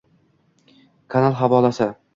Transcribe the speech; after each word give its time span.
Kanal 1.17 1.39
havolasi: 1.45 1.93